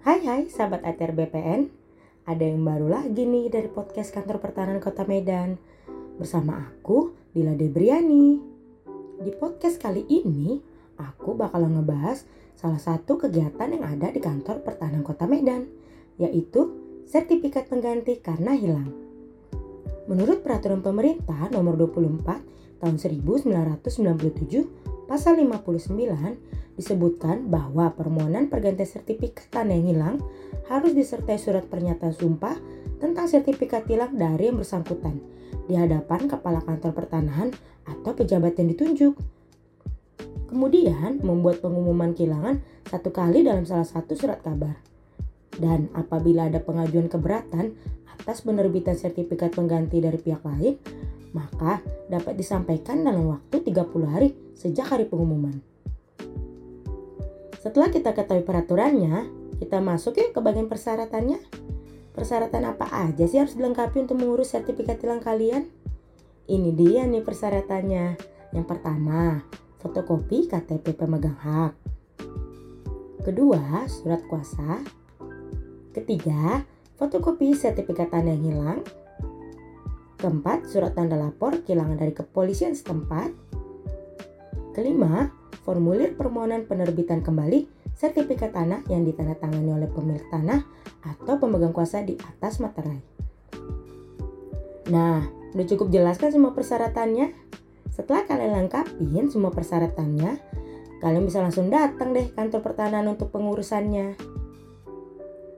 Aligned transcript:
Hai 0.00 0.24
hai 0.24 0.48
sahabat 0.48 0.80
ATR 0.80 1.12
BPN 1.12 1.68
Ada 2.24 2.40
yang 2.40 2.64
baru 2.64 2.88
lagi 2.88 3.28
nih 3.28 3.52
dari 3.52 3.68
podcast 3.68 4.16
kantor 4.16 4.40
pertahanan 4.40 4.80
kota 4.80 5.04
Medan. 5.04 5.60
Bersama 6.16 6.56
aku 6.56 7.12
Dila 7.36 7.52
Debriani. 7.52 8.40
Di 9.20 9.28
podcast 9.36 9.76
kali 9.76 10.08
ini 10.08 10.56
Aku 10.96 11.36
bakal 11.36 11.68
ngebahas 11.68 12.24
salah 12.56 12.80
satu 12.80 13.20
kegiatan 13.20 13.76
yang 13.76 13.84
ada 13.84 14.08
di 14.08 14.24
kantor 14.24 14.64
pertahanan 14.64 15.04
kota 15.04 15.28
Medan 15.28 15.68
Yaitu 16.16 16.72
sertifikat 17.04 17.68
pengganti 17.68 18.24
karena 18.24 18.56
hilang. 18.56 18.88
Menurut 20.08 20.40
peraturan 20.40 20.80
pemerintah 20.80 21.52
nomor 21.52 21.76
24 21.76 22.80
tahun 22.80 22.96
1997 22.96 24.89
pasal 25.10 25.42
59 25.42 25.90
disebutkan 26.78 27.50
bahwa 27.50 27.90
permohonan 27.98 28.46
pergantian 28.46 28.86
sertifikat 28.86 29.50
tanah 29.50 29.74
yang 29.74 29.86
hilang 29.90 30.16
harus 30.70 30.94
disertai 30.94 31.34
surat 31.34 31.66
pernyataan 31.66 32.14
sumpah 32.14 32.54
tentang 33.02 33.26
sertifikat 33.26 33.90
hilang 33.90 34.14
dari 34.14 34.46
yang 34.46 34.62
bersangkutan 34.62 35.18
di 35.66 35.74
hadapan 35.74 36.30
kepala 36.30 36.62
kantor 36.62 36.94
pertanahan 36.94 37.50
atau 37.90 38.14
pejabat 38.14 38.54
yang 38.62 38.70
ditunjuk. 38.70 39.18
Kemudian 40.46 41.18
membuat 41.26 41.58
pengumuman 41.58 42.14
kehilangan 42.14 42.62
satu 42.86 43.10
kali 43.10 43.42
dalam 43.42 43.66
salah 43.66 43.86
satu 43.86 44.14
surat 44.14 44.38
kabar. 44.46 44.78
Dan 45.58 45.90
apabila 45.92 46.46
ada 46.46 46.62
pengajuan 46.62 47.10
keberatan 47.10 47.74
atas 48.14 48.46
penerbitan 48.46 48.94
sertifikat 48.94 49.58
pengganti 49.58 49.98
dari 49.98 50.18
pihak 50.22 50.42
lain, 50.46 50.78
maka 51.30 51.82
dapat 52.10 52.34
disampaikan 52.38 53.02
dalam 53.06 53.30
waktu 53.30 53.62
30 53.62 53.86
hari 54.06 54.34
sejak 54.58 54.86
hari 54.90 55.06
pengumuman. 55.06 55.62
Setelah 57.60 57.92
kita 57.92 58.16
ketahui 58.16 58.42
peraturannya, 58.42 59.28
kita 59.60 59.84
masuk 59.84 60.16
yuk 60.16 60.32
ke 60.32 60.40
bagian 60.40 60.66
persyaratannya. 60.66 61.38
Persyaratan 62.16 62.64
apa 62.64 62.88
aja 62.90 63.24
sih 63.28 63.38
harus 63.38 63.54
dilengkapi 63.54 64.02
untuk 64.08 64.16
mengurus 64.16 64.56
sertifikat 64.56 64.98
tilang 64.98 65.20
kalian? 65.20 65.68
Ini 66.50 66.70
dia 66.74 67.04
nih 67.06 67.22
persyaratannya. 67.22 68.04
Yang 68.56 68.66
pertama, 68.66 69.44
fotokopi 69.78 70.50
KTP 70.50 70.96
pemegang 70.96 71.38
hak. 71.38 71.72
Kedua, 73.20 73.84
surat 73.86 74.24
kuasa. 74.26 74.80
Ketiga, 75.92 76.64
fotokopi 76.96 77.52
sertifikat 77.52 78.10
tanah 78.10 78.40
hilang. 78.40 78.80
Keempat, 80.20 80.68
surat 80.68 80.92
tanda 80.92 81.16
lapor 81.16 81.64
kehilangan 81.64 81.96
dari 81.96 82.12
kepolisian 82.12 82.76
setempat. 82.76 83.32
Kelima, 84.76 85.32
formulir 85.64 86.12
permohonan 86.12 86.68
penerbitan 86.68 87.24
kembali 87.24 87.64
sertifikat 87.96 88.52
tanah 88.52 88.84
yang 88.92 89.08
ditandatangani 89.08 89.80
oleh 89.80 89.88
pemilik 89.88 90.24
tanah 90.28 90.60
atau 91.00 91.40
pemegang 91.40 91.72
kuasa 91.72 92.04
di 92.04 92.20
atas 92.20 92.60
materai. 92.60 93.00
Nah, 94.92 95.24
udah 95.56 95.66
cukup 95.72 95.88
jelaskan 95.88 96.36
semua 96.36 96.52
persyaratannya? 96.52 97.32
Setelah 97.88 98.28
kalian 98.28 98.52
lengkapin 98.60 99.32
semua 99.32 99.52
persyaratannya, 99.52 100.36
kalian 101.00 101.24
bisa 101.24 101.40
langsung 101.40 101.72
datang 101.72 102.12
deh 102.12 102.28
kantor 102.32 102.60
pertahanan 102.60 103.08
untuk 103.08 103.32
pengurusannya. 103.32 104.20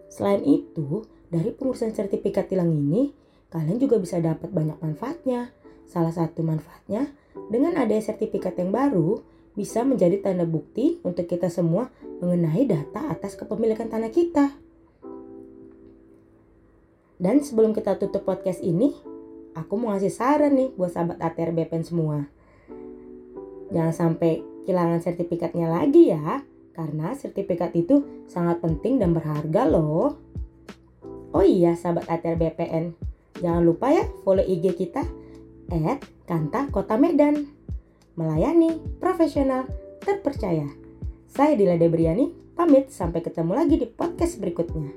Selain 0.07 0.43
itu, 0.47 1.03
dari 1.33 1.51
pengurusan 1.51 1.95
sertifikat 1.97 2.47
tilang 2.47 2.71
ini, 2.71 3.22
kalian 3.53 3.77
juga 3.77 4.01
bisa 4.01 4.17
dapat 4.17 4.49
banyak 4.49 4.81
manfaatnya. 4.81 5.53
Salah 5.85 6.11
satu 6.11 6.41
manfaatnya, 6.41 7.13
dengan 7.53 7.77
adanya 7.77 8.01
sertifikat 8.01 8.57
yang 8.57 8.73
baru, 8.73 9.21
bisa 9.53 9.85
menjadi 9.85 10.25
tanda 10.25 10.49
bukti 10.49 10.97
untuk 11.05 11.29
kita 11.29 11.53
semua 11.53 11.93
mengenai 12.25 12.65
data 12.65 13.13
atas 13.13 13.37
kepemilikan 13.37 13.93
tanah 13.93 14.09
kita. 14.09 14.57
Dan 17.21 17.45
sebelum 17.45 17.77
kita 17.77 18.01
tutup 18.01 18.25
podcast 18.25 18.65
ini, 18.65 18.97
aku 19.53 19.77
mau 19.77 19.93
ngasih 19.93 20.11
saran 20.11 20.57
nih 20.57 20.73
buat 20.75 20.97
sahabat 20.97 21.21
ATR 21.21 21.53
BPN 21.53 21.85
semua. 21.85 22.27
Jangan 23.69 23.95
sampai 23.95 24.41
kehilangan 24.65 25.05
sertifikatnya 25.05 25.69
lagi 25.69 26.11
ya, 26.11 26.41
karena 26.73 27.13
sertifikat 27.13 27.77
itu 27.77 28.25
sangat 28.27 28.65
penting 28.65 28.97
dan 28.97 29.13
berharga 29.13 29.69
loh. 29.69 30.17
Oh 31.37 31.45
iya 31.45 31.77
sahabat 31.77 32.09
ATR 32.09 32.41
BPN, 32.41 32.97
Jangan 33.43 33.63
lupa 33.67 33.91
ya 33.91 34.07
follow 34.23 34.47
IG 34.47 34.79
kita 34.79 35.03
at 35.73 36.01
Kanta 36.31 36.71
Kota 36.71 36.95
Medan. 36.95 37.51
Melayani 38.15 38.79
profesional 39.03 39.67
terpercaya. 40.05 40.69
Saya 41.33 41.57
Dila 41.57 41.81
Debriani, 41.81 42.29
pamit 42.53 42.93
sampai 42.93 43.25
ketemu 43.25 43.53
lagi 43.57 43.81
di 43.81 43.89
podcast 43.89 44.37
berikutnya. 44.37 44.93